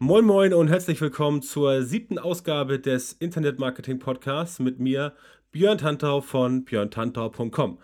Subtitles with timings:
[0.00, 5.12] Moin Moin und herzlich willkommen zur siebten Ausgabe des Internet Marketing Podcasts mit mir,
[5.50, 7.78] Björn Tantau von björntantau.com.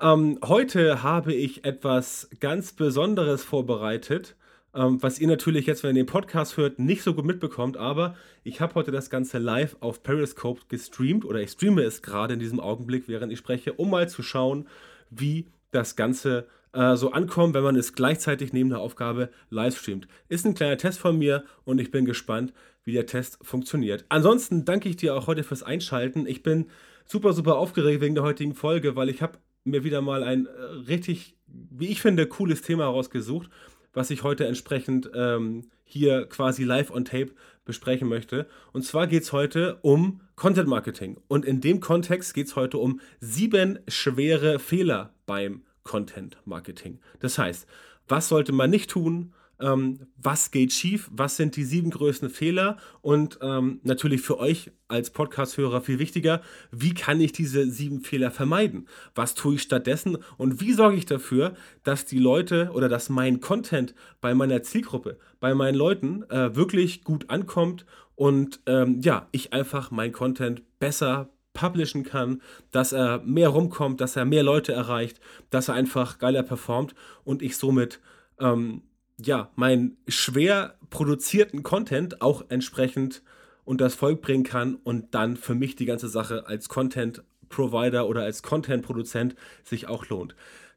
[0.00, 4.34] Ähm, heute habe ich etwas ganz Besonderes vorbereitet,
[4.74, 8.16] ähm, was ihr natürlich jetzt, wenn ihr den Podcast hört, nicht so gut mitbekommt, aber
[8.42, 12.40] ich habe heute das Ganze live auf Periscope gestreamt oder ich streame es gerade in
[12.40, 14.66] diesem Augenblick, während ich spreche, um mal zu schauen,
[15.08, 20.08] wie das Ganze äh, so ankommt, wenn man es gleichzeitig neben der Aufgabe live streamt.
[20.28, 22.52] Ist ein kleiner Test von mir und ich bin gespannt,
[22.84, 24.04] wie der Test funktioniert.
[24.08, 26.26] Ansonsten danke ich dir auch heute fürs Einschalten.
[26.26, 26.66] Ich bin
[27.04, 30.50] super, super aufgeregt wegen der heutigen Folge, weil ich habe mir wieder mal ein äh,
[30.88, 33.50] richtig, wie ich finde, cooles Thema herausgesucht,
[33.92, 37.32] was ich heute entsprechend ähm, hier quasi live on tape
[37.64, 38.46] besprechen möchte.
[38.72, 41.18] Und zwar geht es heute um Content Marketing.
[41.28, 47.00] Und in dem Kontext geht es heute um sieben schwere Fehler beim Content Marketing.
[47.18, 47.66] Das heißt,
[48.06, 49.34] was sollte man nicht tun?
[49.58, 51.10] Ähm, was geht schief?
[51.12, 52.76] Was sind die sieben größten Fehler?
[53.02, 58.30] Und ähm, natürlich für euch als Podcast-Hörer viel wichtiger, wie kann ich diese sieben Fehler
[58.30, 58.86] vermeiden?
[59.16, 60.18] Was tue ich stattdessen?
[60.36, 65.18] Und wie sorge ich dafür, dass die Leute oder dass mein Content bei meiner Zielgruppe,
[65.40, 71.30] bei meinen Leuten äh, wirklich gut ankommt und ähm, ja, ich einfach mein Content besser
[71.52, 75.20] publishen kann, dass er mehr rumkommt, dass er mehr Leute erreicht,
[75.50, 78.00] dass er einfach geiler performt und ich somit
[78.38, 78.82] ähm,
[79.20, 83.22] ja meinen schwer produzierten Content auch entsprechend
[83.64, 88.08] unter das Volk bringen kann und dann für mich die ganze Sache als Content Provider
[88.08, 90.34] oder als Content Produzent sich auch lohnt.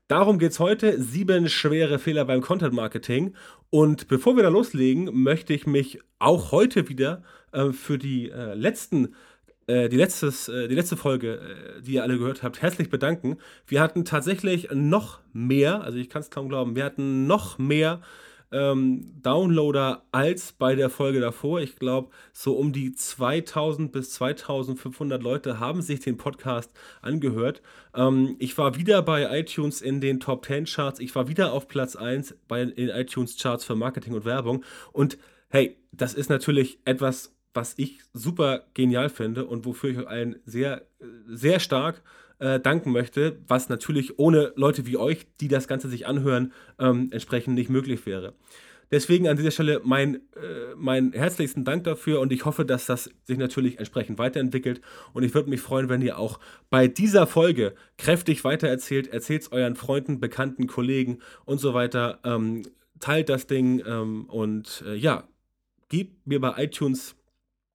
[0.07, 1.01] Darum geht es heute.
[1.01, 3.33] Sieben schwere Fehler beim Content Marketing.
[3.69, 8.53] Und bevor wir da loslegen, möchte ich mich auch heute wieder äh, für die äh,
[8.53, 9.15] letzten
[9.67, 11.39] äh, die, letztes, äh, die letzte Folge,
[11.77, 13.37] äh, die ihr alle gehört habt, herzlich bedanken.
[13.67, 18.01] Wir hatten tatsächlich noch mehr, also ich kann es kaum glauben, wir hatten noch mehr
[18.53, 21.59] ähm, Downloader als bei der Folge davor.
[21.59, 27.61] Ich glaube, so um die 2000 bis 2500 Leute haben sich den Podcast angehört.
[27.95, 30.99] Ähm, ich war wieder bei iTunes in den Top 10 Charts.
[30.99, 34.63] Ich war wieder auf Platz 1 bei den iTunes Charts für Marketing und Werbung.
[34.91, 35.17] Und
[35.49, 40.35] hey, das ist natürlich etwas was ich super genial finde und wofür ich euch allen
[40.45, 40.83] sehr,
[41.27, 42.01] sehr stark
[42.39, 47.09] äh, danken möchte, was natürlich ohne Leute wie euch, die das Ganze sich anhören, ähm,
[47.11, 48.33] entsprechend nicht möglich wäre.
[48.91, 53.09] Deswegen an dieser Stelle mein, äh, mein herzlichsten Dank dafür und ich hoffe, dass das
[53.23, 54.81] sich natürlich entsprechend weiterentwickelt.
[55.13, 59.07] Und ich würde mich freuen, wenn ihr auch bei dieser Folge kräftig weitererzählt.
[59.07, 62.19] Erzählt es euren Freunden, Bekannten, Kollegen und so weiter.
[62.23, 62.63] Ähm,
[62.99, 65.27] teilt das Ding ähm, und äh, ja,
[65.89, 67.15] gebt mir bei iTunes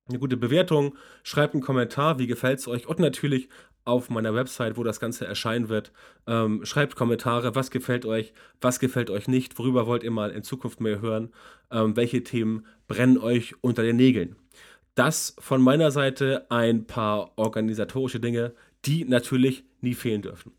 [0.08, 3.48] eine gute Bewertung, schreibt einen Kommentar, wie gefällt es euch und natürlich
[3.84, 5.92] auf meiner Website, wo das Ganze erscheinen wird.
[6.26, 10.42] Ähm, schreibt Kommentare, was gefällt euch, was gefällt euch nicht, worüber wollt ihr mal in
[10.42, 11.32] Zukunft mehr hören,
[11.70, 14.36] ähm, welche Themen brennen euch unter den Nägeln.
[14.94, 18.54] Das von meiner Seite ein paar organisatorische Dinge,
[18.84, 20.52] die natürlich nie fehlen dürfen.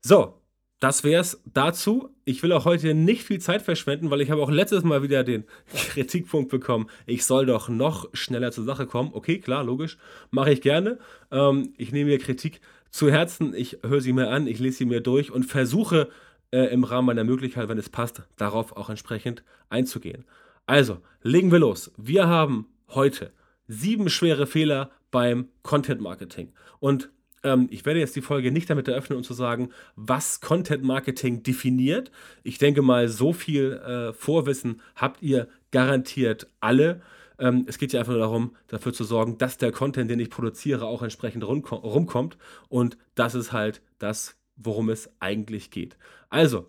[0.00, 0.39] So,
[0.80, 2.08] das wäre es dazu.
[2.24, 5.22] Ich will auch heute nicht viel Zeit verschwenden, weil ich habe auch letztes Mal wieder
[5.22, 9.10] den Kritikpunkt bekommen, ich soll doch noch schneller zur Sache kommen.
[9.12, 9.98] Okay, klar, logisch,
[10.30, 10.98] mache ich gerne.
[11.30, 14.84] Ähm, ich nehme mir Kritik zu Herzen, ich höre sie mir an, ich lese sie
[14.86, 16.08] mir durch und versuche
[16.50, 20.24] äh, im Rahmen meiner Möglichkeit, wenn es passt, darauf auch entsprechend einzugehen.
[20.66, 21.92] Also, legen wir los.
[21.96, 23.32] Wir haben heute
[23.68, 26.52] sieben schwere Fehler beim Content Marketing.
[26.80, 27.10] Und
[27.42, 31.42] ähm, ich werde jetzt die Folge nicht damit eröffnen, um zu sagen, was Content Marketing
[31.42, 32.10] definiert.
[32.42, 37.00] Ich denke mal, so viel äh, Vorwissen habt ihr garantiert alle.
[37.38, 40.30] Ähm, es geht ja einfach nur darum, dafür zu sorgen, dass der Content, den ich
[40.30, 42.36] produziere, auch entsprechend rumkommt.
[42.68, 45.96] Und das ist halt das, worum es eigentlich geht.
[46.28, 46.66] Also,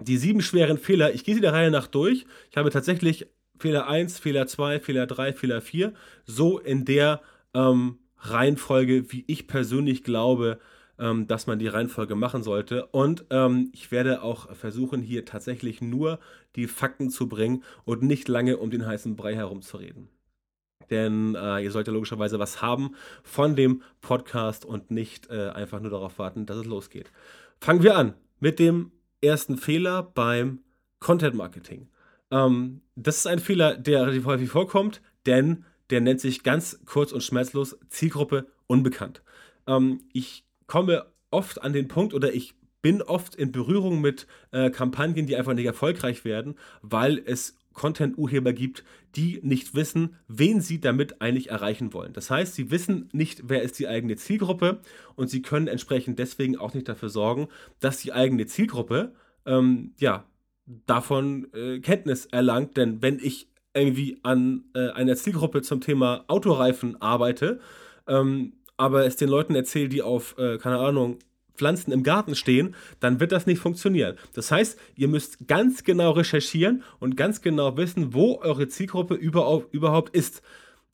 [0.00, 2.26] die sieben schweren Fehler, ich gehe sie der Reihe nach durch.
[2.50, 3.26] Ich habe tatsächlich
[3.58, 5.92] Fehler 1, Fehler 2, Fehler 3, Fehler 4,
[6.24, 7.20] so in der
[7.54, 10.58] ähm, Reihenfolge, wie ich persönlich glaube,
[10.98, 12.86] ähm, dass man die Reihenfolge machen sollte.
[12.86, 16.18] Und ähm, ich werde auch versuchen, hier tatsächlich nur
[16.56, 20.08] die Fakten zu bringen und nicht lange um den heißen Brei herumzureden.
[20.90, 25.90] Denn äh, ihr solltet logischerweise was haben von dem Podcast und nicht äh, einfach nur
[25.90, 27.12] darauf warten, dass es losgeht.
[27.60, 30.60] Fangen wir an mit dem ersten Fehler beim
[31.00, 31.88] Content Marketing.
[32.30, 37.12] Ähm, das ist ein Fehler, der relativ häufig vorkommt, denn der nennt sich ganz kurz
[37.12, 39.22] und schmerzlos Zielgruppe unbekannt.
[39.66, 44.70] Ähm, ich komme oft an den Punkt oder ich bin oft in Berührung mit äh,
[44.70, 50.80] Kampagnen, die einfach nicht erfolgreich werden, weil es Content-Urheber gibt, die nicht wissen, wen sie
[50.80, 52.12] damit eigentlich erreichen wollen.
[52.12, 54.80] Das heißt, sie wissen nicht, wer ist die eigene Zielgruppe
[55.14, 57.48] und sie können entsprechend deswegen auch nicht dafür sorgen,
[57.80, 59.14] dass die eigene Zielgruppe
[59.46, 60.26] ähm, ja,
[60.86, 62.76] davon äh, Kenntnis erlangt.
[62.76, 67.60] Denn wenn ich irgendwie an äh, einer Zielgruppe zum Thema Autoreifen arbeite,
[68.06, 71.18] ähm, aber es den Leuten erzähle, die auf, äh, keine Ahnung,
[71.58, 74.16] Pflanzen im Garten stehen, dann wird das nicht funktionieren.
[74.32, 80.14] Das heißt, ihr müsst ganz genau recherchieren und ganz genau wissen, wo eure Zielgruppe überhaupt
[80.14, 80.40] ist.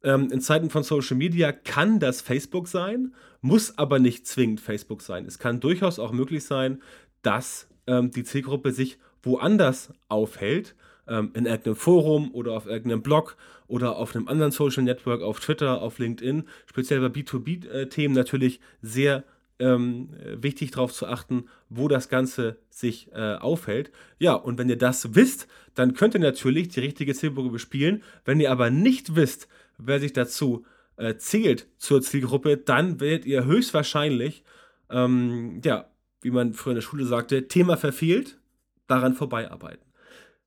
[0.03, 5.03] Ähm, in Zeiten von Social Media kann das Facebook sein, muss aber nicht zwingend Facebook
[5.03, 5.27] sein.
[5.27, 6.82] Es kann durchaus auch möglich sein,
[7.23, 10.75] dass ähm, die Zielgruppe sich woanders aufhält,
[11.09, 13.37] ähm, in irgendeinem Forum oder auf irgendeinem Blog
[13.67, 18.61] oder auf einem anderen Social Network, auf Twitter, auf LinkedIn, speziell bei B2B-Themen äh, natürlich
[18.83, 19.25] sehr
[19.59, 23.93] ähm, wichtig darauf zu achten, wo das Ganze sich äh, aufhält.
[24.19, 28.03] Ja, und wenn ihr das wisst, dann könnt ihr natürlich die richtige Zielgruppe bespielen.
[28.25, 29.49] Wenn ihr aber nicht wisst,
[29.79, 30.65] wer sich dazu
[30.97, 34.45] äh, zählt zur Zielgruppe, dann werdet ihr höchstwahrscheinlich,
[34.91, 35.89] ähm, ja,
[36.21, 38.39] wie man früher in der Schule sagte, Thema verfehlt,
[38.87, 39.85] daran vorbeiarbeiten.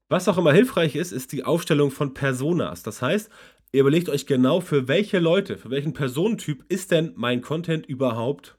[0.10, 2.84] Was auch immer hilfreich ist, ist die Aufstellung von Personas.
[2.84, 3.30] Das heißt,
[3.74, 8.58] ihr überlegt euch genau, für welche Leute, für welchen Personentyp ist denn mein Content überhaupt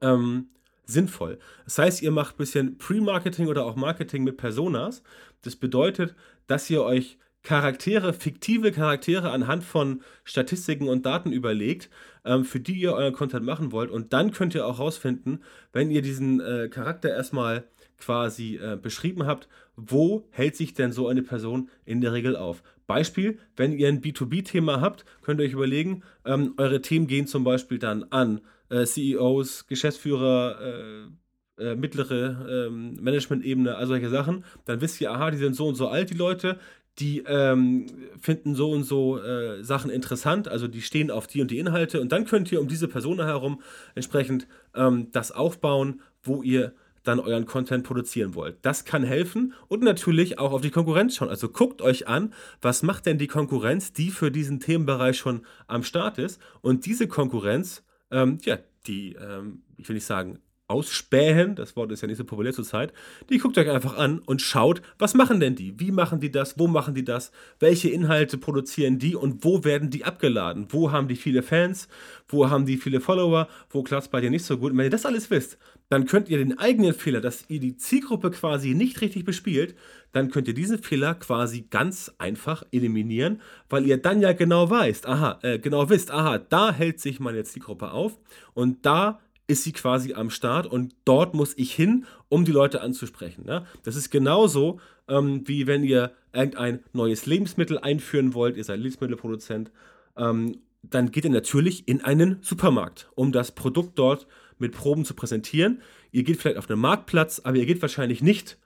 [0.00, 0.48] ähm,
[0.84, 1.38] sinnvoll.
[1.64, 5.02] Das heißt, ihr macht ein bisschen Pre-Marketing oder auch Marketing mit Personas.
[5.42, 6.14] Das bedeutet,
[6.46, 11.90] dass ihr euch Charaktere, fiktive Charaktere anhand von Statistiken und Daten überlegt,
[12.24, 13.90] ähm, für die ihr euren Content machen wollt.
[13.90, 15.42] Und dann könnt ihr auch rausfinden,
[15.72, 17.64] wenn ihr diesen äh, Charakter erstmal
[18.04, 22.62] quasi äh, beschrieben habt, wo hält sich denn so eine Person in der Regel auf?
[22.86, 27.44] Beispiel, wenn ihr ein B2B-Thema habt, könnt ihr euch überlegen, ähm, eure Themen gehen zum
[27.44, 34.80] Beispiel dann an äh, CEOs, Geschäftsführer, äh, äh, mittlere ähm, Management-Ebene, all solche Sachen, dann
[34.80, 36.58] wisst ihr, aha, die sind so und so alt, die Leute,
[36.98, 37.86] die ähm,
[38.20, 42.00] finden so und so äh, Sachen interessant, also die stehen auf die und die Inhalte
[42.00, 43.62] und dann könnt ihr um diese Person herum
[43.94, 48.58] entsprechend ähm, das aufbauen, wo ihr dann euren Content produzieren wollt.
[48.62, 51.28] Das kann helfen und natürlich auch auf die Konkurrenz schauen.
[51.28, 55.82] Also guckt euch an, was macht denn die Konkurrenz, die für diesen Themenbereich schon am
[55.82, 57.82] Start ist und diese Konkurrenz
[58.12, 60.38] ähm, ja, die, ähm, ich will nicht sagen,
[60.72, 62.92] ausspähen, das Wort ist ja nicht so populär zurzeit,
[63.28, 65.78] die guckt euch einfach an und schaut, was machen denn die?
[65.78, 66.58] Wie machen die das?
[66.58, 67.30] Wo machen die das?
[67.60, 70.66] Welche Inhalte produzieren die und wo werden die abgeladen?
[70.70, 71.88] Wo haben die viele Fans?
[72.26, 73.48] Wo haben die viele Follower?
[73.70, 74.72] Wo klappt es bei dir nicht so gut?
[74.72, 75.58] Und wenn ihr das alles wisst,
[75.90, 79.74] dann könnt ihr den eigenen Fehler, dass ihr die Zielgruppe quasi nicht richtig bespielt,
[80.12, 85.06] dann könnt ihr diesen Fehler quasi ganz einfach eliminieren, weil ihr dann ja genau weißt,
[85.06, 88.18] aha, äh, genau wisst, aha, da hält sich meine Zielgruppe auf
[88.54, 89.20] und da
[89.52, 93.44] ist sie quasi am Start und dort muss ich hin, um die Leute anzusprechen.
[93.44, 93.66] Ne?
[93.84, 99.70] Das ist genauso, ähm, wie wenn ihr irgendein neues Lebensmittel einführen wollt, ihr seid Lebensmittelproduzent,
[100.16, 104.26] ähm, dann geht ihr natürlich in einen Supermarkt, um das Produkt dort
[104.58, 105.82] mit Proben zu präsentieren.
[106.10, 108.58] Ihr geht vielleicht auf einen Marktplatz, aber ihr geht wahrscheinlich nicht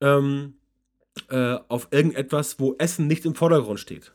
[0.00, 0.54] ähm,
[1.28, 4.12] äh, auf irgendetwas, wo Essen nicht im Vordergrund steht.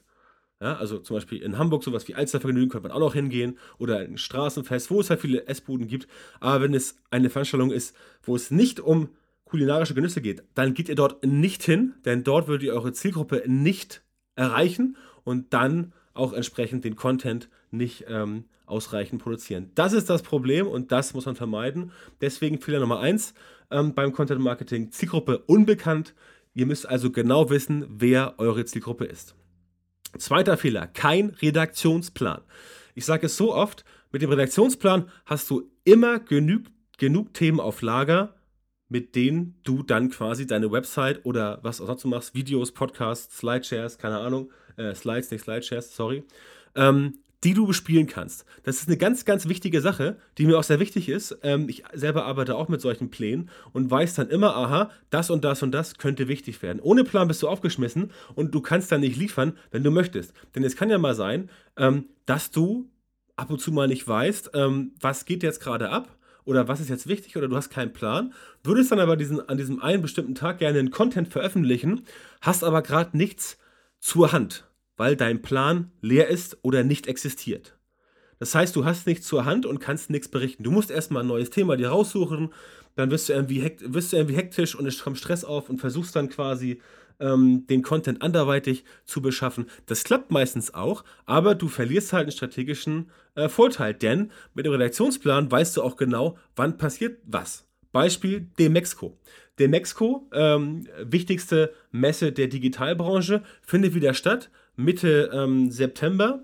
[0.65, 3.99] Ja, also zum Beispiel in Hamburg sowas wie Alstervergnügen könnte man auch noch hingehen oder
[3.99, 6.07] ein Straßenfest, wo es halt viele Essbuden gibt.
[6.39, 9.09] Aber wenn es eine Veranstaltung ist, wo es nicht um
[9.43, 13.43] kulinarische Genüsse geht, dann geht ihr dort nicht hin, denn dort würdet ihr eure Zielgruppe
[13.45, 14.01] nicht
[14.35, 19.69] erreichen und dann auch entsprechend den Content nicht ähm, ausreichend produzieren.
[19.75, 21.91] Das ist das Problem und das muss man vermeiden.
[22.21, 23.35] Deswegen Fehler Nummer eins
[23.69, 26.15] ähm, beim Content Marketing: Zielgruppe unbekannt.
[26.55, 29.35] Ihr müsst also genau wissen, wer eure Zielgruppe ist.
[30.17, 32.41] Zweiter Fehler, kein Redaktionsplan.
[32.93, 36.63] Ich sage es so oft, mit dem Redaktionsplan hast du immer genug,
[36.97, 38.35] genug Themen auf Lager,
[38.87, 43.97] mit denen du dann quasi deine Website oder was auch du machst, Videos, Podcasts, Slideshares,
[43.97, 46.23] keine Ahnung, äh, Slides, nicht Slideshares, sorry,
[46.75, 48.45] ähm, die du bespielen kannst.
[48.63, 51.37] Das ist eine ganz, ganz wichtige Sache, die mir auch sehr wichtig ist.
[51.43, 55.43] Ähm, ich selber arbeite auch mit solchen Plänen und weiß dann immer, aha, das und
[55.43, 56.79] das und das könnte wichtig werden.
[56.79, 60.33] Ohne Plan bist du aufgeschmissen und du kannst dann nicht liefern, wenn du möchtest.
[60.55, 62.89] Denn es kann ja mal sein, ähm, dass du
[63.35, 66.89] ab und zu mal nicht weißt, ähm, was geht jetzt gerade ab oder was ist
[66.89, 70.35] jetzt wichtig oder du hast keinen Plan, würdest dann aber diesen, an diesem einen bestimmten
[70.35, 72.05] Tag gerne einen Content veröffentlichen,
[72.41, 73.57] hast aber gerade nichts
[73.99, 74.65] zur Hand
[74.97, 77.77] weil dein Plan leer ist oder nicht existiert.
[78.39, 80.63] Das heißt, du hast nichts zur Hand und kannst nichts berichten.
[80.63, 82.53] Du musst erstmal ein neues Thema dir raussuchen,
[82.95, 85.79] dann wirst du irgendwie, hekt, wirst du irgendwie hektisch und es kommt Stress auf und
[85.79, 86.81] versuchst dann quasi
[87.19, 89.67] ähm, den Content anderweitig zu beschaffen.
[89.85, 94.73] Das klappt meistens auch, aber du verlierst halt einen strategischen äh, Vorteil, denn mit dem
[94.73, 97.65] Redaktionsplan weißt du auch genau, wann passiert was.
[97.91, 99.17] Beispiel Demexco.
[99.59, 106.43] Demexco, ähm, wichtigste Messe der Digitalbranche, findet wieder statt Mitte ähm, September.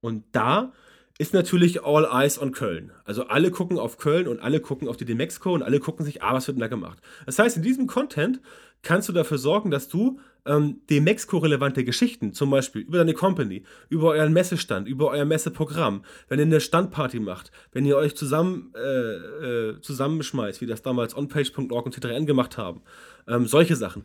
[0.00, 0.72] Und da
[1.18, 2.92] ist natürlich All Eyes on Köln.
[3.04, 6.22] Also alle gucken auf Köln und alle gucken auf die Demexco und alle gucken sich,
[6.22, 6.98] ah, was wird denn da gemacht?
[7.26, 8.40] Das heißt, in diesem Content
[8.82, 14.12] kannst du dafür sorgen, dass du ähm, Demexco-relevante Geschichten, zum Beispiel über deine Company, über
[14.12, 18.80] euren Messestand, über euer Messeprogramm, wenn ihr eine Standparty macht, wenn ihr euch zusammen, äh,
[18.80, 22.80] äh, zusammenschmeißt, wie das damals onpage.org und T3N gemacht haben,
[23.28, 24.04] ähm, solche Sachen,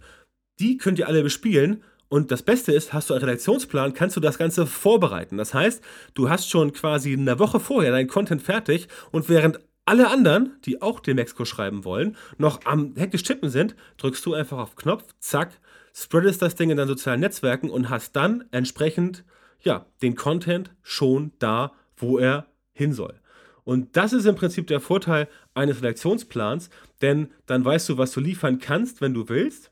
[0.60, 4.20] die könnt ihr alle bespielen und das Beste ist, hast du einen Redaktionsplan, kannst du
[4.20, 5.38] das Ganze vorbereiten.
[5.38, 5.84] Das heißt,
[6.14, 10.82] du hast schon quasi eine Woche vorher deinen Content fertig und während alle anderen, die
[10.82, 15.04] auch den Mexiko schreiben wollen, noch am hektisch tippen sind, drückst du einfach auf Knopf,
[15.20, 15.60] zack,
[15.94, 19.24] spreadest das Ding in deinen sozialen Netzwerken und hast dann entsprechend
[19.62, 23.20] ja, den Content schon da, wo er hin soll.
[23.64, 26.70] Und das ist im Prinzip der Vorteil eines Redaktionsplans,
[27.02, 29.72] denn dann weißt du, was du liefern kannst, wenn du willst.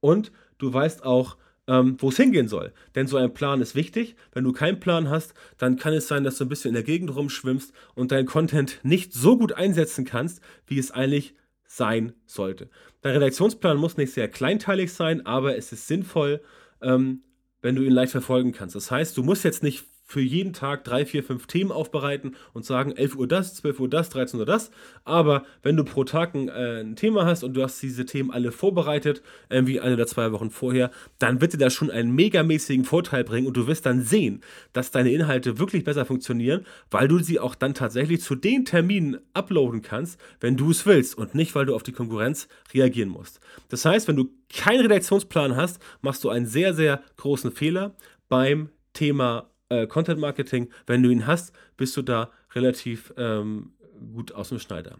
[0.00, 2.72] Und du weißt auch, ähm, wo es hingehen soll.
[2.94, 4.16] Denn so ein Plan ist wichtig.
[4.32, 6.82] Wenn du keinen Plan hast, dann kann es sein, dass du ein bisschen in der
[6.82, 11.34] Gegend rumschwimmst und deinen Content nicht so gut einsetzen kannst, wie es eigentlich
[11.66, 12.68] sein sollte.
[13.00, 16.40] Dein Redaktionsplan muss nicht sehr kleinteilig sein, aber es ist sinnvoll,
[16.82, 17.22] ähm,
[17.62, 18.76] wenn du ihn leicht verfolgen kannst.
[18.76, 22.64] Das heißt, du musst jetzt nicht für jeden Tag drei, vier, fünf Themen aufbereiten und
[22.64, 24.70] sagen, 11 Uhr das, 12 Uhr das, 13 Uhr das.
[25.04, 28.30] Aber wenn du pro Tag ein, äh, ein Thema hast und du hast diese Themen
[28.30, 32.84] alle vorbereitet, irgendwie eine oder zwei Wochen vorher, dann wird dir das schon einen megamäßigen
[32.84, 34.42] Vorteil bringen und du wirst dann sehen,
[34.74, 39.18] dass deine Inhalte wirklich besser funktionieren, weil du sie auch dann tatsächlich zu den Terminen
[39.32, 43.40] uploaden kannst, wenn du es willst und nicht, weil du auf die Konkurrenz reagieren musst.
[43.70, 47.96] Das heißt, wenn du keinen Redaktionsplan hast, machst du einen sehr, sehr großen Fehler
[48.28, 53.72] beim Thema äh, Content Marketing, wenn du ihn hast, bist du da relativ ähm,
[54.14, 54.98] gut aus dem Schneider.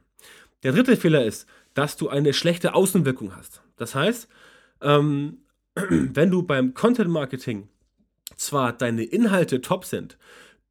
[0.62, 3.62] Der dritte Fehler ist, dass du eine schlechte Außenwirkung hast.
[3.76, 4.28] Das heißt,
[4.80, 5.38] ähm,
[5.74, 7.68] wenn du beim Content Marketing
[8.36, 10.18] zwar deine Inhalte top sind,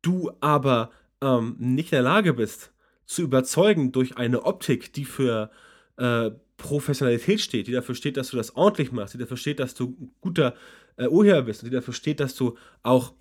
[0.02, 2.72] du aber ähm, nicht in der Lage bist,
[3.06, 5.52] zu überzeugen durch eine Optik, die für
[5.98, 9.76] äh, Professionalität steht, die dafür steht, dass du das ordentlich machst, die dafür steht, dass
[9.76, 10.56] du ein guter
[10.98, 13.14] äh, Urheber bist die dafür steht, dass du auch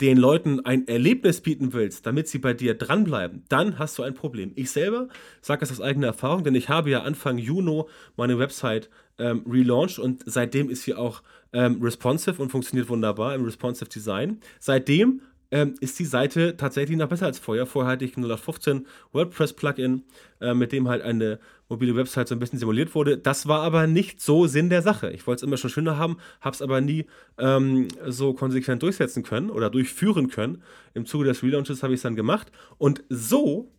[0.00, 4.14] den Leuten ein Erlebnis bieten willst, damit sie bei dir dranbleiben, dann hast du ein
[4.14, 4.52] Problem.
[4.56, 5.08] Ich selber
[5.42, 7.82] sage das aus eigener Erfahrung, denn ich habe ja Anfang Juni
[8.16, 8.88] meine Website
[9.18, 14.40] ähm, relaunched und seitdem ist sie auch ähm, responsive und funktioniert wunderbar im responsive Design.
[14.58, 17.66] Seitdem ähm, ist die Seite tatsächlich noch besser als vorher.
[17.66, 20.02] Vorher hatte ich ein 0815 WordPress-Plugin,
[20.40, 21.38] äh, mit dem halt eine
[21.68, 23.18] mobile Website so ein bisschen simuliert wurde.
[23.18, 25.10] Das war aber nicht so Sinn der Sache.
[25.10, 27.06] Ich wollte es immer schon schöner haben, habe es aber nie
[27.38, 30.62] ähm, so konsequent durchsetzen können oder durchführen können.
[30.94, 32.50] Im Zuge des Relaunches habe ich es dann gemacht.
[32.78, 33.72] Und so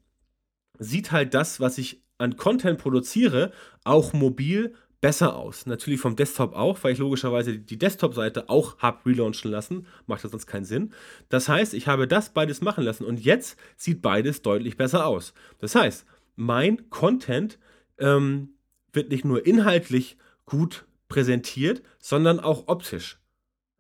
[0.80, 3.52] sieht halt das, was ich an Content produziere,
[3.84, 5.66] auch mobil besser aus.
[5.66, 9.88] Natürlich vom Desktop auch, weil ich logischerweise die Desktop-Seite auch habe relaunchen lassen.
[10.06, 10.94] Macht das sonst keinen Sinn.
[11.30, 15.34] Das heißt, ich habe das beides machen lassen und jetzt sieht beides deutlich besser aus.
[15.60, 16.06] Das heißt,
[16.36, 17.60] mein Content
[17.98, 18.50] ähm,
[18.94, 23.20] wird nicht nur inhaltlich gut präsentiert, sondern auch optisch.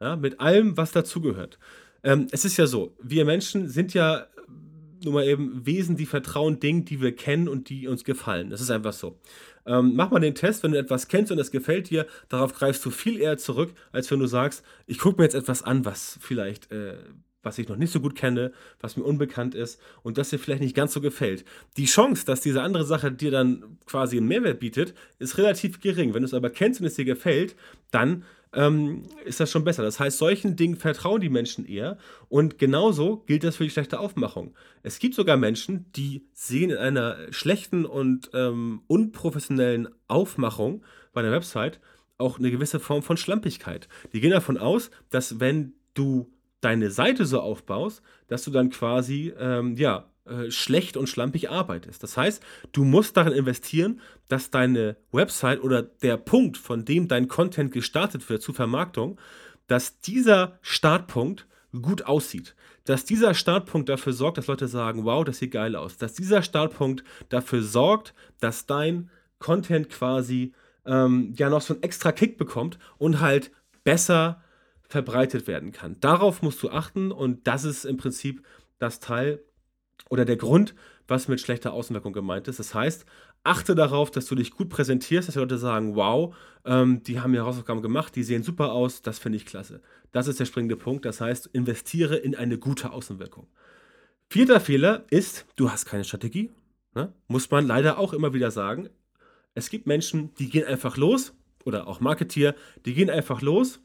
[0.01, 1.59] Ja, mit allem, was dazugehört.
[2.03, 4.25] Ähm, es ist ja so, wir Menschen sind ja
[5.03, 8.49] nur mal eben Wesen, die vertrauen Dingen, die wir kennen und die uns gefallen.
[8.49, 9.19] Das ist einfach so.
[9.65, 12.86] Ähm, mach mal den Test, wenn du etwas kennst und es gefällt dir, darauf greifst
[12.86, 16.18] du viel eher zurück, als wenn du sagst, ich gucke mir jetzt etwas an, was
[16.22, 16.96] vielleicht, äh,
[17.44, 20.62] was ich noch nicht so gut kenne, was mir unbekannt ist und das dir vielleicht
[20.62, 21.44] nicht ganz so gefällt.
[21.77, 26.13] Die Chance, dass diese andere Sache dir dann quasi einen Mehrwert bietet, ist relativ gering.
[26.13, 27.56] Wenn du es aber kennst und es dir gefällt,
[27.89, 29.84] dann ähm, ist das schon besser.
[29.84, 31.98] Das heißt, solchen Dingen vertrauen die Menschen eher.
[32.29, 34.53] Und genauso gilt das für die schlechte Aufmachung.
[34.84, 41.31] Es gibt sogar Menschen, die sehen in einer schlechten und ähm, unprofessionellen Aufmachung bei einer
[41.31, 41.79] Website
[42.17, 43.88] auch eine gewisse Form von Schlampigkeit.
[44.13, 46.31] Die gehen davon aus, dass wenn du
[46.62, 52.03] deine Seite so aufbaust, dass du dann quasi, ähm, ja, äh, schlecht und schlampig arbeitest.
[52.03, 57.27] Das heißt, du musst darin investieren, dass deine Website oder der Punkt, von dem dein
[57.27, 59.19] Content gestartet wird zur Vermarktung,
[59.67, 61.47] dass dieser Startpunkt
[61.81, 62.55] gut aussieht.
[62.85, 65.97] Dass dieser Startpunkt dafür sorgt, dass Leute sagen, wow, das sieht geil aus.
[65.97, 69.09] Dass dieser Startpunkt dafür sorgt, dass dein
[69.39, 70.53] Content quasi
[70.85, 73.51] ähm, ja noch so einen extra Kick bekommt und halt
[73.83, 74.43] besser
[74.87, 75.99] verbreitet werden kann.
[75.99, 78.45] Darauf musst du achten und das ist im Prinzip
[78.77, 79.41] das Teil,
[80.10, 80.75] oder der Grund,
[81.08, 82.60] was mit schlechter Außenwirkung gemeint ist.
[82.60, 83.05] Das heißt,
[83.43, 87.34] achte darauf, dass du dich gut präsentierst, dass die Leute sagen, wow, ähm, die haben
[87.34, 89.81] ihre Hausaufgaben gemacht, die sehen super aus, das finde ich klasse.
[90.12, 91.05] Das ist der springende Punkt.
[91.05, 93.48] Das heißt, investiere in eine gute Außenwirkung.
[94.29, 96.51] Vierter Fehler ist, du hast keine Strategie.
[96.93, 97.13] Ne?
[97.27, 98.89] Muss man leider auch immer wieder sagen.
[99.53, 101.34] Es gibt Menschen, die gehen einfach los,
[101.65, 102.55] oder auch Marketier,
[102.86, 103.79] die gehen einfach los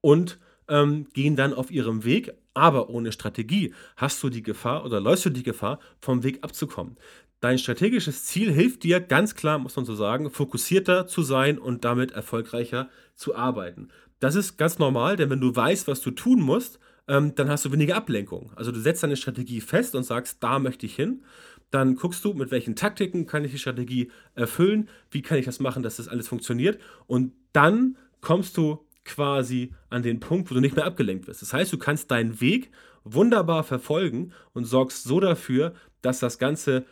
[0.00, 5.00] und ähm, gehen dann auf ihrem Weg, aber ohne Strategie hast du die Gefahr oder
[5.00, 6.96] läufst du die Gefahr, vom Weg abzukommen.
[7.40, 11.84] Dein strategisches Ziel hilft dir ganz klar, muss man so sagen, fokussierter zu sein und
[11.84, 13.88] damit erfolgreicher zu arbeiten.
[14.18, 17.64] Das ist ganz normal, denn wenn du weißt, was du tun musst, ähm, dann hast
[17.64, 18.50] du weniger Ablenkung.
[18.56, 21.22] Also du setzt deine Strategie fest und sagst, da möchte ich hin.
[21.70, 25.60] Dann guckst du, mit welchen Taktiken kann ich die Strategie erfüllen, wie kann ich das
[25.60, 26.80] machen, dass das alles funktioniert.
[27.06, 31.42] Und dann kommst du quasi an den Punkt, wo du nicht mehr abgelenkt wirst.
[31.42, 32.70] Das heißt, du kannst deinen Weg
[33.04, 36.84] wunderbar verfolgen und sorgst so dafür, dass das Ganze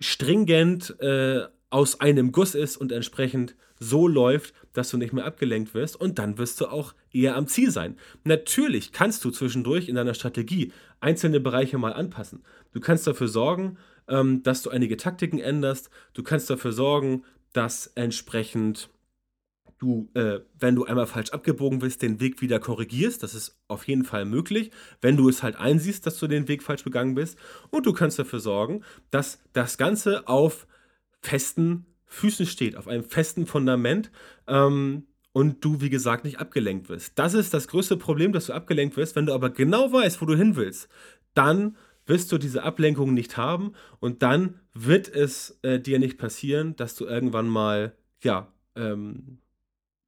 [0.00, 5.74] stringent äh, aus einem Guss ist und entsprechend so läuft, dass du nicht mehr abgelenkt
[5.74, 7.96] wirst und dann wirst du auch eher am Ziel sein.
[8.24, 12.42] Natürlich kannst du zwischendurch in deiner Strategie einzelne Bereiche mal anpassen.
[12.72, 15.90] Du kannst dafür sorgen, ähm, dass du einige Taktiken änderst.
[16.14, 18.90] Du kannst dafür sorgen, dass entsprechend
[19.78, 23.22] du, äh, wenn du einmal falsch abgebogen bist, den Weg wieder korrigierst.
[23.22, 24.70] Das ist auf jeden Fall möglich,
[25.00, 27.38] wenn du es halt einsiehst, dass du den Weg falsch begangen bist.
[27.70, 30.66] Und du kannst dafür sorgen, dass das Ganze auf
[31.20, 34.10] festen Füßen steht, auf einem festen Fundament.
[34.46, 37.18] Ähm, und du, wie gesagt, nicht abgelenkt wirst.
[37.18, 39.14] Das ist das größte Problem, dass du abgelenkt wirst.
[39.14, 40.88] Wenn du aber genau weißt, wo du hin willst,
[41.34, 46.74] dann wirst du diese Ablenkung nicht haben und dann wird es äh, dir nicht passieren,
[46.74, 49.38] dass du irgendwann mal, ja, ähm,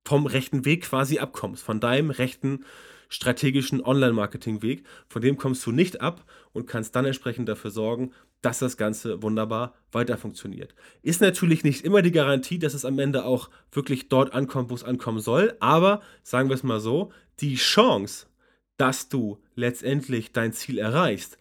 [0.05, 2.65] vom rechten Weg quasi abkommst, von deinem rechten
[3.11, 4.85] strategischen Online-Marketing-Weg.
[5.09, 9.23] Von dem kommst du nicht ab und kannst dann entsprechend dafür sorgen, dass das Ganze
[9.23, 10.75] wunderbar weiter funktioniert.
[11.03, 14.75] Ist natürlich nicht immer die Garantie, dass es am Ende auch wirklich dort ankommt, wo
[14.75, 18.27] es ankommen soll, aber sagen wir es mal so, die Chance,
[18.79, 21.37] dass du letztendlich dein Ziel erreichst,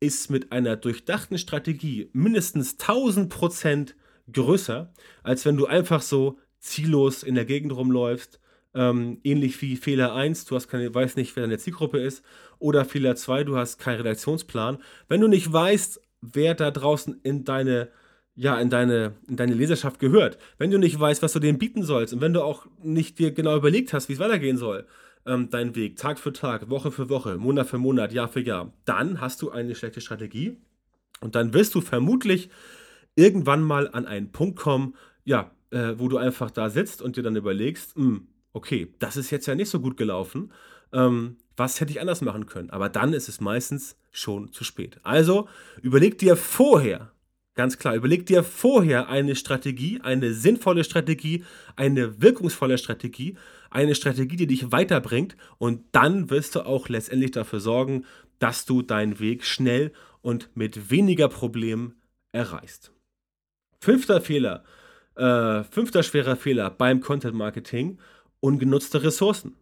[0.00, 3.94] ist mit einer durchdachten Strategie mindestens 1000 Prozent
[4.30, 8.40] größer, als wenn du einfach so ziellos in der Gegend rumläufst.
[8.74, 12.24] Ähm, ähnlich wie Fehler 1, du hast keine, weißt nicht, wer deine Zielgruppe ist.
[12.58, 14.78] Oder Fehler 2, du hast keinen Redaktionsplan.
[15.08, 17.88] Wenn du nicht weißt, wer da draußen in deine,
[18.34, 21.82] ja, in deine, in deine Leserschaft gehört, wenn du nicht weißt, was du denen bieten
[21.82, 24.86] sollst und wenn du auch nicht dir genau überlegt hast, wie es weitergehen soll,
[25.26, 28.72] ähm, deinen Weg, Tag für Tag, Woche für Woche, Monat für Monat, Jahr für Jahr,
[28.84, 30.56] dann hast du eine schlechte Strategie
[31.20, 32.48] und dann wirst du vermutlich
[33.16, 34.94] irgendwann mal an einen Punkt kommen,
[35.24, 39.30] ja, äh, wo du einfach da sitzt und dir dann überlegst, hm, okay, das ist
[39.30, 40.52] jetzt ja nicht so gut gelaufen,
[40.92, 42.70] ähm, was hätte ich anders machen können?
[42.70, 44.98] Aber dann ist es meistens schon zu spät.
[45.02, 45.48] Also
[45.82, 47.12] überleg dir vorher,
[47.54, 51.44] Ganz klar, überleg dir vorher eine Strategie, eine sinnvolle Strategie,
[51.76, 53.36] eine wirkungsvolle Strategie,
[53.68, 58.06] eine Strategie, die dich weiterbringt und dann wirst du auch letztendlich dafür sorgen,
[58.38, 61.94] dass du deinen Weg schnell und mit weniger Problemen
[62.32, 62.90] erreichst.
[63.80, 64.64] Fünfter Fehler,
[65.16, 67.98] äh, fünfter schwerer Fehler beim Content Marketing,
[68.40, 69.56] ungenutzte Ressourcen.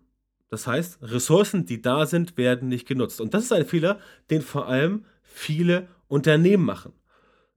[0.48, 3.20] Das heißt, Ressourcen, die da sind, werden nicht genutzt.
[3.20, 3.98] Und das ist ein Fehler,
[4.30, 6.92] den vor allem viele Unternehmen machen.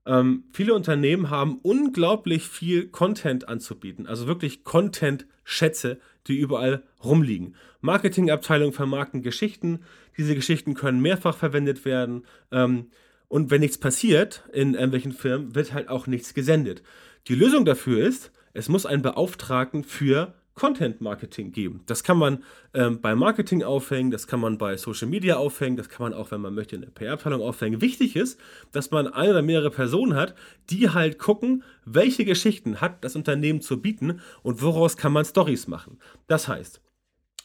[0.06, 7.56] Ähm, viele Unternehmen haben unglaublich viel Content anzubieten, also wirklich Content-Schätze, die überall rumliegen.
[7.80, 9.80] Marketingabteilungen vermarkten Geschichten,
[10.16, 12.90] diese Geschichten können mehrfach verwendet werden ähm,
[13.28, 16.82] und wenn nichts passiert in irgendwelchen Firmen, wird halt auch nichts gesendet.
[17.26, 21.82] Die Lösung dafür ist, es muss einen Beauftragten für Content Marketing geben.
[21.86, 25.88] Das kann man ähm, bei Marketing aufhängen, das kann man bei Social Media aufhängen, das
[25.88, 27.80] kann man auch, wenn man möchte, in der PR-Abteilung aufhängen.
[27.80, 28.38] Wichtig ist,
[28.72, 30.34] dass man eine oder mehrere Personen hat,
[30.70, 35.66] die halt gucken, welche Geschichten hat das Unternehmen zu bieten und woraus kann man Stories
[35.66, 35.98] machen.
[36.28, 36.80] Das heißt,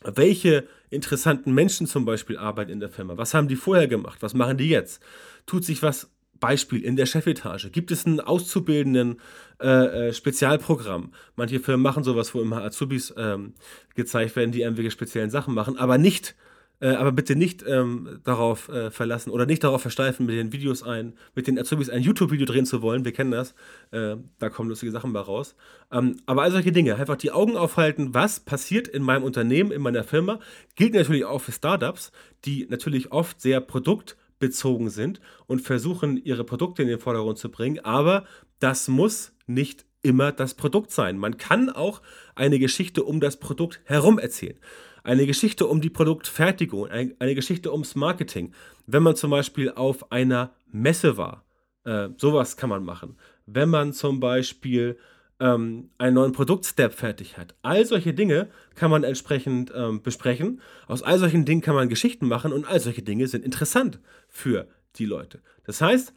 [0.04, 3.18] welche interessanten Menschen zum Beispiel arbeiten in der Firma?
[3.18, 4.22] Was haben die vorher gemacht?
[4.22, 5.02] Was machen die jetzt?
[5.46, 9.20] Tut sich was Beispiel in der Chefetage gibt es ein Auszubildenden
[9.62, 11.12] äh, äh, Spezialprogramm.
[11.36, 13.54] Manche Firmen machen sowas, wo immer Azubis ähm,
[13.96, 16.36] gezeigt werden, die irgendwelche speziellen Sachen machen, aber nicht,
[16.82, 20.82] äh, aber bitte nicht ähm, darauf äh, verlassen oder nicht darauf versteifen, mit den Videos
[20.82, 23.04] ein, mit den Azubis ein YouTube-Video drehen zu wollen.
[23.04, 23.54] Wir kennen das.
[23.92, 25.56] Äh, da kommen lustige Sachen bei raus.
[25.92, 29.82] Ähm, aber all solche Dinge, einfach die Augen aufhalten, was passiert in meinem Unternehmen, in
[29.82, 30.40] meiner Firma,
[30.76, 32.12] gilt natürlich auch für Startups,
[32.46, 37.50] die natürlich oft sehr produkt bezogen sind und versuchen, ihre Produkte in den Vordergrund zu
[37.50, 37.80] bringen.
[37.80, 38.26] Aber
[38.60, 41.18] das muss nicht immer das Produkt sein.
[41.18, 42.02] Man kann auch
[42.36, 44.58] eine Geschichte um das Produkt herum erzählen.
[45.04, 48.54] Eine Geschichte um die Produktfertigung, eine Geschichte ums Marketing.
[48.86, 51.46] Wenn man zum Beispiel auf einer Messe war,
[51.86, 53.16] Äh, sowas kann man machen.
[53.46, 54.98] Wenn man zum Beispiel
[55.40, 57.56] ähm, einen neuen Produktstep fertig hat.
[57.62, 60.62] All solche Dinge kann man entsprechend ähm, besprechen.
[60.88, 64.68] Aus all solchen Dingen kann man Geschichten machen und all solche Dinge sind interessant für
[64.96, 65.42] die Leute.
[65.64, 66.14] Das heißt,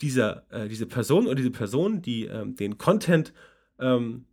[0.00, 3.32] dieser, äh, diese Person oder diese Person, die ähm, den Content,
[3.78, 4.24] ähm,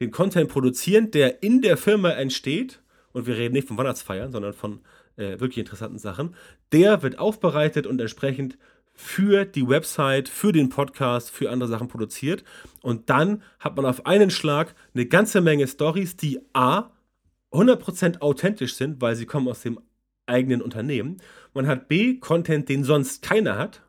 [0.00, 4.52] den Content produzieren, der in der Firma entsteht, und wir reden nicht von Weihnachtsfeiern, sondern
[4.52, 4.80] von
[5.16, 6.34] äh, wirklich interessanten Sachen,
[6.72, 8.58] der wird aufbereitet und entsprechend
[8.92, 12.44] für die Website, für den Podcast, für andere Sachen produziert.
[12.84, 16.90] Und dann hat man auf einen Schlag eine ganze Menge Stories, die A,
[17.50, 19.80] 100% authentisch sind, weil sie kommen aus dem
[20.26, 21.16] eigenen Unternehmen.
[21.54, 23.80] Man hat B, Content, den sonst keiner hat.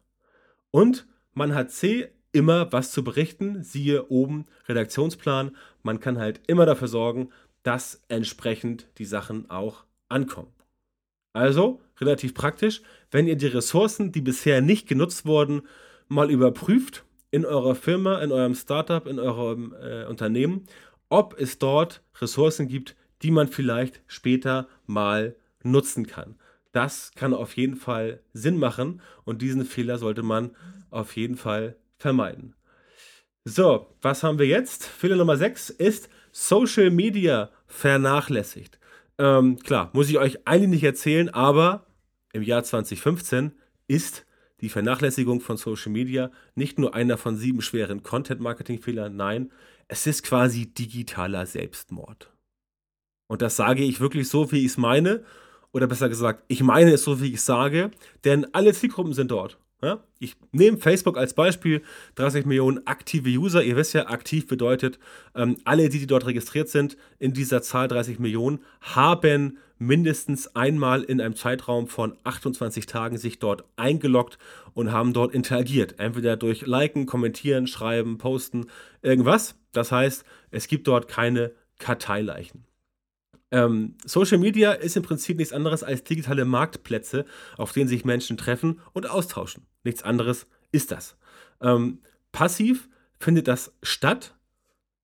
[0.71, 3.63] Und man hat C, immer was zu berichten.
[3.63, 5.57] Siehe oben Redaktionsplan.
[5.83, 7.31] Man kann halt immer dafür sorgen,
[7.63, 10.53] dass entsprechend die Sachen auch ankommen.
[11.33, 12.81] Also relativ praktisch,
[13.11, 15.63] wenn ihr die Ressourcen, die bisher nicht genutzt wurden,
[16.07, 17.04] mal überprüft
[17.35, 20.67] in eurer Firma, in eurem Startup, in eurem äh, Unternehmen,
[21.09, 26.35] ob es dort Ressourcen gibt, die man vielleicht später mal nutzen kann.
[26.71, 30.51] Das kann auf jeden Fall Sinn machen und diesen Fehler sollte man
[30.91, 32.55] auf jeden Fall vermeiden.
[33.43, 34.85] So, was haben wir jetzt?
[34.85, 38.79] Fehler Nummer 6 ist Social Media vernachlässigt.
[39.17, 41.85] Ähm, klar, muss ich euch eigentlich nicht erzählen, aber
[42.31, 43.51] im Jahr 2015
[43.89, 44.24] ist
[44.61, 49.51] die Vernachlässigung von Social Media nicht nur einer von sieben schweren Content-Marketing-Fehlern, nein,
[49.87, 52.31] es ist quasi digitaler Selbstmord.
[53.27, 55.23] Und das sage ich wirklich so, wie ich es meine,
[55.71, 57.91] oder besser gesagt, ich meine es so, wie ich es sage,
[58.23, 59.59] denn alle Zielgruppen sind dort.
[59.81, 60.03] Ja?
[60.19, 61.81] Ich nehme Facebook als Beispiel,
[62.15, 63.63] 30 Millionen aktive User.
[63.63, 64.99] Ihr wisst ja, aktiv bedeutet,
[65.35, 71.03] ähm, alle, die, die dort registriert sind, in dieser Zahl 30 Millionen, haben mindestens einmal
[71.03, 74.37] in einem Zeitraum von 28 Tagen sich dort eingeloggt
[74.73, 75.99] und haben dort interagiert.
[75.99, 78.67] Entweder durch Liken, Kommentieren, Schreiben, Posten,
[79.01, 79.55] irgendwas.
[79.73, 82.65] Das heißt, es gibt dort keine Karteileichen.
[83.51, 87.25] Ähm, Social Media ist im Prinzip nichts anderes als digitale Marktplätze,
[87.57, 89.65] auf denen sich Menschen treffen und austauschen.
[89.83, 91.15] Nichts anderes ist das.
[91.61, 91.99] Ähm,
[92.31, 94.35] passiv findet das statt,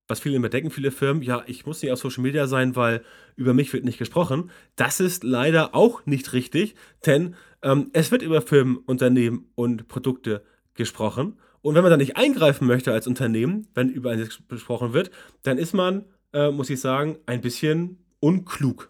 [0.07, 3.03] was viele überdenken, viele Firmen, ja, ich muss nicht auf Social Media sein, weil
[3.37, 4.51] über mich wird nicht gesprochen.
[4.75, 6.75] Das ist leider auch nicht richtig,
[7.05, 11.37] denn ähm, es wird über Firmen, Unternehmen und Produkte gesprochen.
[11.61, 15.11] Und wenn man da nicht eingreifen möchte als Unternehmen, wenn über eines gesprochen wird,
[15.43, 18.89] dann ist man, äh, muss ich sagen, ein bisschen unklug.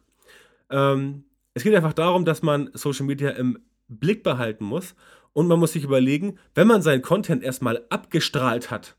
[0.70, 1.24] Ähm,
[1.56, 4.96] es geht einfach darum, dass man Social Media im Blick behalten muss
[5.34, 8.96] und man muss sich überlegen, wenn man seinen Content erstmal abgestrahlt hat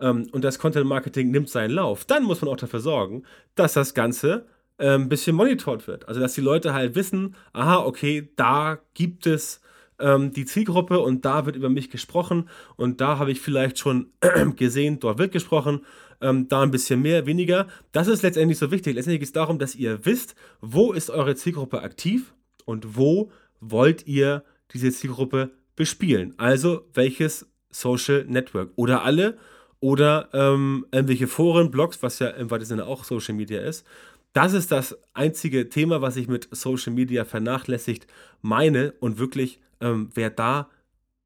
[0.00, 3.74] ähm, und das Content Marketing nimmt seinen Lauf, dann muss man auch dafür sorgen, dass
[3.74, 4.46] das Ganze
[4.78, 6.08] äh, ein bisschen monitort wird.
[6.08, 9.60] Also dass die Leute halt wissen, aha, okay, da gibt es
[10.00, 14.12] ähm, die Zielgruppe und da wird über mich gesprochen und da habe ich vielleicht schon
[14.56, 15.82] gesehen, dort wird gesprochen,
[16.22, 17.66] ähm, da ein bisschen mehr, weniger.
[17.92, 18.94] Das ist letztendlich so wichtig.
[18.94, 23.30] Letztendlich geht es darum, dass ihr wisst, wo ist eure Zielgruppe aktiv und wo
[23.60, 26.34] wollt ihr diese Zielgruppe bespielen.
[26.38, 29.38] Also welches Social Network oder alle
[29.80, 33.84] oder ähm, irgendwelche Foren, Blogs, was ja im weitesten Sinne auch Social Media ist.
[34.32, 38.06] Das ist das einzige Thema, was ich mit Social Media vernachlässigt
[38.40, 40.70] meine und wirklich ähm, wer da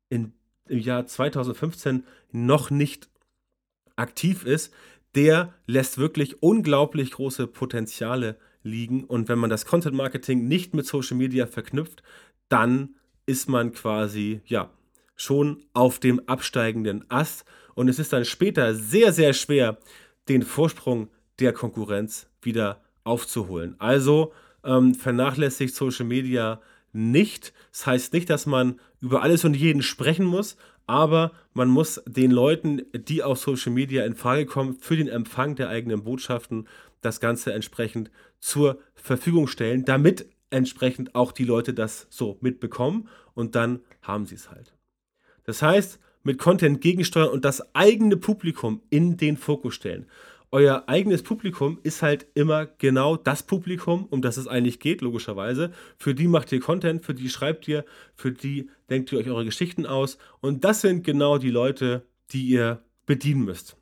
[0.08, 0.32] in,
[0.68, 3.08] im Jahr 2015 noch nicht
[3.96, 4.72] aktiv ist,
[5.14, 9.04] der lässt wirklich unglaublich große Potenziale liegen.
[9.04, 12.02] Und wenn man das Content Marketing nicht mit Social Media verknüpft,
[12.48, 14.70] dann ist man quasi, ja,
[15.16, 17.44] schon auf dem absteigenden Ast.
[17.74, 19.78] Und es ist dann später sehr, sehr schwer,
[20.28, 21.08] den Vorsprung
[21.40, 23.76] der Konkurrenz wieder aufzuholen.
[23.78, 24.32] Also
[24.64, 26.60] ähm, vernachlässigt Social Media
[26.92, 27.52] nicht.
[27.72, 32.30] Das heißt nicht, dass man über alles und jeden sprechen muss, aber man muss den
[32.30, 36.68] Leuten, die auf Social Media in Frage kommen, für den Empfang der eigenen Botschaften
[37.00, 43.54] das Ganze entsprechend zur Verfügung stellen, damit entsprechend auch die Leute das so mitbekommen und
[43.54, 44.74] dann haben sie es halt.
[45.44, 50.06] Das heißt, mit Content gegensteuern und das eigene Publikum in den Fokus stellen
[50.56, 55.70] euer eigenes Publikum ist halt immer genau das Publikum, um das es eigentlich geht, logischerweise.
[55.98, 59.44] Für die macht ihr Content, für die schreibt ihr, für die denkt ihr euch eure
[59.44, 60.16] Geschichten aus.
[60.40, 63.76] Und das sind genau die Leute, die ihr bedienen müsst.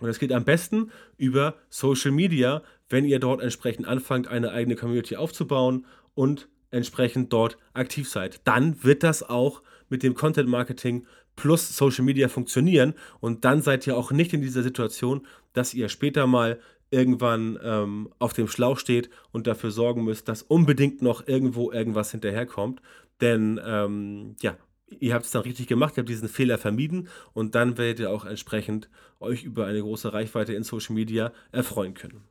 [0.00, 4.74] Und das geht am besten über Social Media, wenn ihr dort entsprechend anfangt, eine eigene
[4.74, 8.40] Community aufzubauen und entsprechend dort aktiv seid.
[8.42, 11.06] Dann wird das auch mit dem Content Marketing
[11.38, 15.88] plus Social Media funktionieren und dann seid ihr auch nicht in dieser Situation, dass ihr
[15.88, 16.58] später mal
[16.90, 22.10] irgendwann ähm, auf dem Schlauch steht und dafür sorgen müsst, dass unbedingt noch irgendwo irgendwas
[22.10, 22.82] hinterherkommt.
[23.20, 24.56] Denn ähm, ja,
[24.98, 28.10] ihr habt es dann richtig gemacht, ihr habt diesen Fehler vermieden und dann werdet ihr
[28.10, 28.88] auch entsprechend
[29.20, 32.22] euch über eine große Reichweite in Social Media erfreuen können.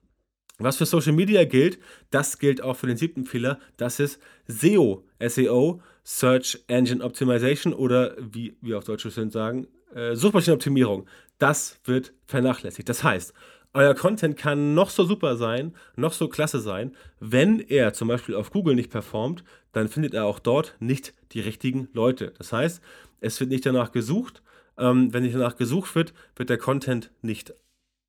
[0.59, 5.05] Was für Social Media gilt, das gilt auch für den siebten Fehler, das ist SEO,
[5.19, 11.05] SEO, Search Engine Optimization oder wie wir auf Deutsch schön sagen, äh, Suchmaschinenoptimierung.
[11.37, 12.87] Das wird vernachlässigt.
[12.87, 13.33] Das heißt,
[13.73, 16.95] euer Content kann noch so super sein, noch so klasse sein.
[17.19, 19.43] Wenn er zum Beispiel auf Google nicht performt,
[19.73, 22.33] dann findet er auch dort nicht die richtigen Leute.
[22.37, 22.81] Das heißt,
[23.19, 24.41] es wird nicht danach gesucht.
[24.77, 27.53] Ähm, wenn nicht danach gesucht wird, wird der Content nicht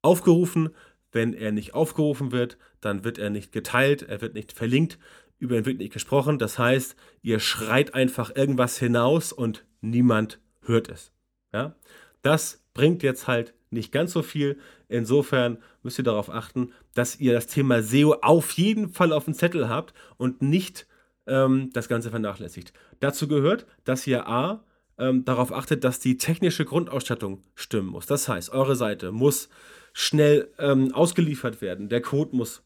[0.03, 0.71] aufgerufen.
[1.11, 4.99] Wenn er nicht aufgerufen wird, dann wird er nicht geteilt, er wird nicht verlinkt,
[5.39, 6.39] über ihn wird nicht gesprochen.
[6.39, 11.13] Das heißt, ihr schreit einfach irgendwas hinaus und niemand hört es.
[11.53, 11.77] Ja?
[12.23, 14.59] Das bringt jetzt halt nicht ganz so viel.
[14.89, 19.35] Insofern müsst ihr darauf achten, dass ihr das Thema SEO auf jeden Fall auf dem
[19.35, 20.87] Zettel habt und nicht
[21.27, 22.73] ähm, das Ganze vernachlässigt.
[23.01, 24.65] Dazu gehört, dass ihr A
[24.99, 28.07] ähm, darauf achtet, dass die technische Grundausstattung stimmen muss.
[28.07, 29.49] Das heißt, eure Seite muss
[29.93, 32.63] schnell ähm, ausgeliefert werden, der Code muss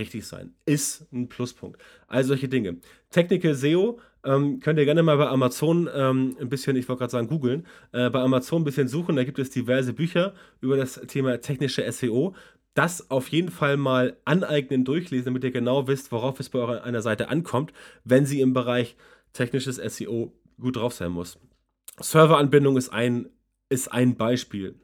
[0.00, 0.54] richtig sein.
[0.66, 1.80] Ist ein Pluspunkt.
[2.08, 2.78] All solche Dinge.
[3.10, 7.12] Technical SEO ähm, könnt ihr gerne mal bei Amazon ähm, ein bisschen, ich wollte gerade
[7.12, 9.16] sagen, googeln, äh, bei Amazon ein bisschen suchen.
[9.16, 12.34] Da gibt es diverse Bücher über das Thema technische SEO.
[12.74, 16.84] Das auf jeden Fall mal aneignen, durchlesen, damit ihr genau wisst, worauf es bei eurer,
[16.84, 17.72] einer Seite ankommt,
[18.04, 18.96] wenn sie im Bereich
[19.32, 21.38] technisches SEO gut drauf sein muss.
[21.98, 23.28] Serveranbindung ist ein,
[23.68, 24.76] ist ein Beispiel.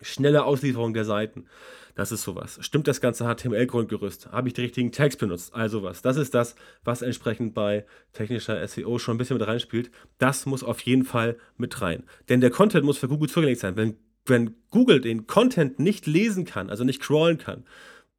[0.00, 1.46] Schnelle Auslieferung der Seiten.
[1.94, 2.58] Das ist sowas.
[2.62, 4.32] Stimmt das ganze HTML-Grundgerüst?
[4.32, 5.54] Habe ich die richtigen Tags benutzt?
[5.54, 6.00] Also was.
[6.00, 9.90] Das ist das, was entsprechend bei technischer SEO schon ein bisschen mit reinspielt.
[10.18, 12.04] Das muss auf jeden Fall mit rein.
[12.28, 13.76] Denn der Content muss für Google zugänglich sein.
[13.76, 17.64] Wenn, wenn Google den Content nicht lesen kann, also nicht crawlen kann,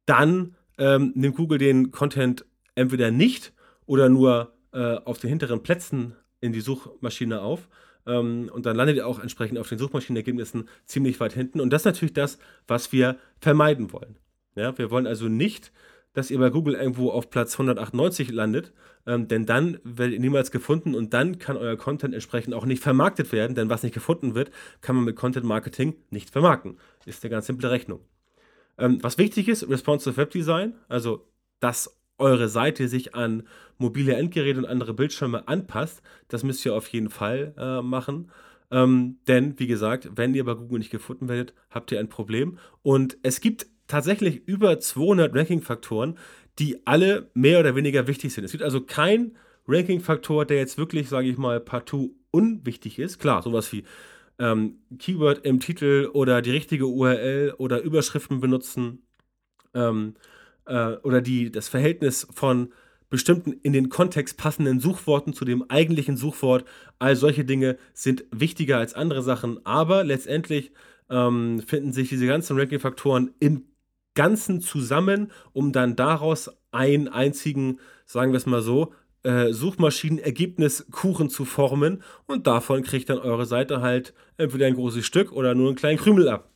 [0.06, 2.44] dann ähm, nimmt Google den Content
[2.76, 3.52] entweder nicht
[3.86, 7.68] oder nur äh, auf den hinteren Plätzen in die Suchmaschine auf.
[8.06, 11.60] Ähm, und dann landet ihr auch entsprechend auf den Suchmaschinenergebnissen ziemlich weit hinten.
[11.60, 14.16] Und das ist natürlich das, was wir vermeiden wollen.
[14.56, 15.72] Ja, wir wollen also nicht,
[16.12, 18.72] dass ihr bei Google irgendwo auf Platz 198 landet,
[19.06, 22.82] ähm, denn dann werdet ihr niemals gefunden und dann kann euer Content entsprechend auch nicht
[22.82, 26.78] vermarktet werden, denn was nicht gefunden wird, kann man mit Content Marketing nicht vermarkten.
[27.04, 28.00] Ist eine ganz simple Rechnung.
[28.78, 31.26] Ähm, was wichtig ist, Responsive Web Design, also
[31.60, 33.44] dass eure Seite sich an
[33.78, 36.02] mobile Endgeräte und andere Bildschirme anpasst.
[36.28, 38.30] Das müsst ihr auf jeden Fall äh, machen.
[38.70, 42.58] Ähm, denn, wie gesagt, wenn ihr bei Google nicht gefunden werdet, habt ihr ein Problem.
[42.82, 46.18] Und es gibt tatsächlich über 200 Ranking-Faktoren,
[46.58, 48.44] die alle mehr oder weniger wichtig sind.
[48.44, 53.18] Es gibt also keinen Ranking-Faktor, der jetzt wirklich, sage ich mal, partout unwichtig ist.
[53.18, 53.84] Klar, sowas wie
[54.38, 59.06] ähm, Keyword im Titel oder die richtige URL oder Überschriften benutzen.
[59.74, 60.14] Ähm,
[60.66, 62.72] äh, oder die, das Verhältnis von
[63.10, 66.64] bestimmten in den Kontext passenden Suchworten zu dem eigentlichen Suchwort.
[66.98, 70.72] All solche Dinge sind wichtiger als andere Sachen, aber letztendlich
[71.10, 73.66] ähm, finden sich diese ganzen Ranking-Faktoren im
[74.14, 81.44] Ganzen zusammen, um dann daraus einen einzigen, sagen wir es mal so, äh, Suchmaschinenergebniskuchen zu
[81.44, 85.76] formen und davon kriegt dann eure Seite halt entweder ein großes Stück oder nur einen
[85.76, 86.50] kleinen Krümel ab.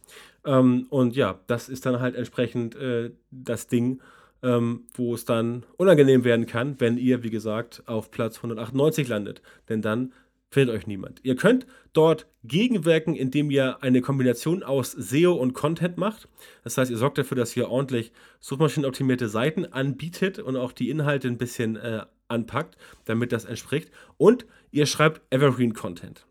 [0.45, 4.01] Ähm, und ja, das ist dann halt entsprechend äh, das Ding,
[4.43, 9.43] ähm, wo es dann unangenehm werden kann, wenn ihr, wie gesagt, auf Platz 198 landet.
[9.69, 10.13] Denn dann
[10.51, 11.21] findet euch niemand.
[11.25, 16.29] Ihr könnt dort gegenwirken, indem ihr eine Kombination aus SEO und Content macht.
[16.65, 21.29] Das heißt, ihr sorgt dafür, dass ihr ordentlich suchmaschinenoptimierte Seiten anbietet und auch die Inhalte
[21.29, 23.91] ein bisschen äh, anpackt, damit das entspricht.
[24.17, 26.28] Und ihr schreibt Evergreen Content.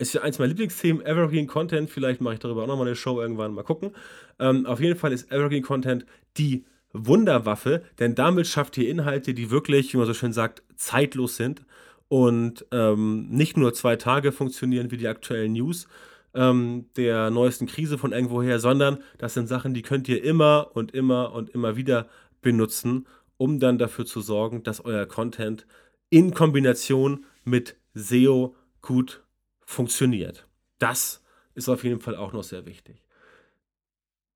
[0.00, 1.90] Ist ja eins meiner Lieblingsthemen, Evergreen Content.
[1.90, 3.90] Vielleicht mache ich darüber auch nochmal eine Show irgendwann, mal gucken.
[4.38, 6.06] Ähm, auf jeden Fall ist Evergreen Content
[6.38, 11.36] die Wunderwaffe, denn damit schafft ihr Inhalte, die wirklich, wie man so schön sagt, zeitlos
[11.36, 11.66] sind
[12.08, 15.86] und ähm, nicht nur zwei Tage funktionieren wie die aktuellen News
[16.32, 20.92] ähm, der neuesten Krise von irgendwoher, sondern das sind Sachen, die könnt ihr immer und
[20.92, 22.08] immer und immer wieder
[22.40, 25.66] benutzen, um dann dafür zu sorgen, dass euer Content
[26.08, 29.22] in Kombination mit SEO gut
[29.70, 30.46] funktioniert.
[30.78, 31.22] Das
[31.54, 33.02] ist auf jeden Fall auch noch sehr wichtig.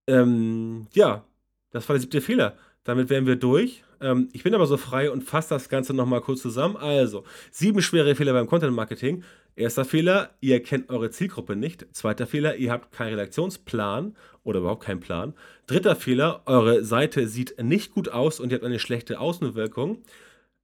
[0.06, 1.24] Ähm, ja,
[1.70, 2.56] das war der siebte Fehler.
[2.84, 3.82] Damit wären wir durch.
[4.00, 6.76] Ähm, ich bin aber so frei und fasse das Ganze nochmal kurz zusammen.
[6.76, 9.24] Also, sieben schwere Fehler beim Content Marketing.
[9.56, 11.86] Erster Fehler, ihr kennt eure Zielgruppe nicht.
[11.92, 15.34] Zweiter Fehler, ihr habt keinen Redaktionsplan oder überhaupt keinen Plan.
[15.66, 20.02] Dritter Fehler, eure Seite sieht nicht gut aus und ihr habt eine schlechte Außenwirkung.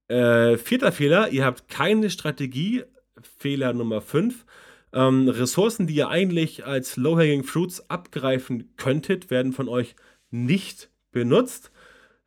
[0.09, 2.85] Äh, vierter Fehler, ihr habt keine Strategie.
[3.39, 4.45] Fehler Nummer 5.
[4.93, 9.95] Ähm, Ressourcen, die ihr eigentlich als Low-Hanging Fruits abgreifen könntet, werden von euch
[10.31, 11.71] nicht benutzt.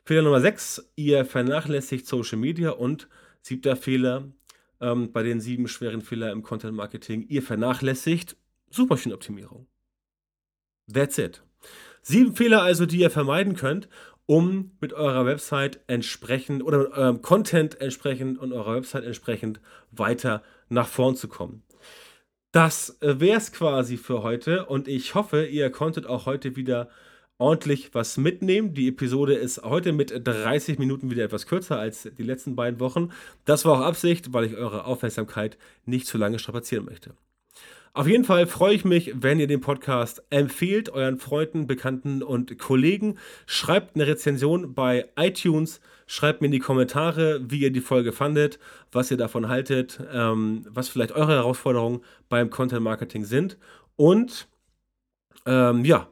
[0.06, 2.72] Fehler Nummer 6, ihr vernachlässigt Social Media.
[2.72, 3.08] Und
[3.42, 4.32] siebter Fehler,
[4.80, 8.38] ähm, bei den sieben schweren Fehler im Content Marketing ihr vernachlässigt.
[8.70, 9.68] Suchmaschinenoptimierung.
[10.92, 11.44] That's it.
[12.02, 13.88] Sieben Fehler also, die ihr vermeiden könnt,
[14.26, 20.44] um mit eurer Website entsprechend oder mit eurem Content entsprechend und eurer Website entsprechend weiter
[20.74, 21.64] nach vorn zu kommen.
[22.52, 26.90] Das äh, wäre es quasi für heute und ich hoffe, ihr konntet auch heute wieder
[27.38, 28.74] ordentlich was mitnehmen.
[28.74, 33.10] Die Episode ist heute mit 30 Minuten wieder etwas kürzer als die letzten beiden Wochen.
[33.46, 37.16] Das war auch Absicht, weil ich eure Aufmerksamkeit nicht zu lange strapazieren möchte.
[37.96, 42.58] Auf jeden Fall freue ich mich, wenn ihr den Podcast empfehlt, euren Freunden, Bekannten und
[42.58, 43.20] Kollegen.
[43.46, 48.58] Schreibt eine Rezension bei iTunes, schreibt mir in die Kommentare, wie ihr die Folge fandet,
[48.92, 53.60] was ihr davon haltet, ähm, was vielleicht eure Herausforderungen beim Content Marketing sind.
[53.96, 54.48] Und
[55.46, 56.08] ähm, ja,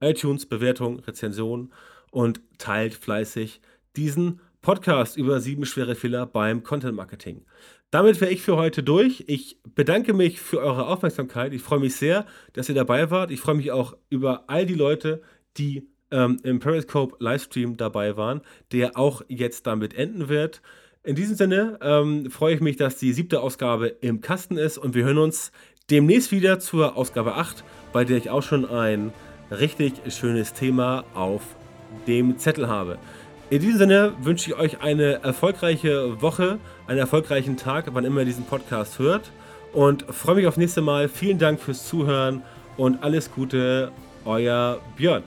[0.00, 1.74] iTunes, Bewertung, Rezension
[2.10, 3.60] und teilt fleißig
[3.96, 7.44] diesen Podcast über sieben schwere Fehler beim Content Marketing.
[7.90, 9.24] Damit wäre ich für heute durch.
[9.28, 11.54] Ich bedanke mich für eure Aufmerksamkeit.
[11.54, 13.30] Ich freue mich sehr, dass ihr dabei wart.
[13.30, 15.22] Ich freue mich auch über all die Leute,
[15.56, 20.60] die ähm, im Periscope Livestream dabei waren, der auch jetzt damit enden wird.
[21.02, 24.94] In diesem Sinne ähm, freue ich mich, dass die siebte Ausgabe im Kasten ist und
[24.94, 25.52] wir hören uns
[25.90, 29.12] demnächst wieder zur Ausgabe 8, bei der ich auch schon ein
[29.50, 31.42] richtig schönes Thema auf
[32.06, 32.98] dem Zettel habe.
[33.50, 38.26] In diesem Sinne wünsche ich euch eine erfolgreiche Woche, einen erfolgreichen Tag, wann immer ihr
[38.26, 39.30] diesen Podcast hört.
[39.72, 41.08] Und freue mich auf nächste Mal.
[41.08, 42.42] Vielen Dank fürs Zuhören
[42.76, 43.90] und alles Gute,
[44.26, 45.22] euer Björn.